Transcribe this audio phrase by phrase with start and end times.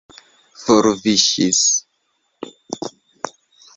[0.61, 1.61] forviŝis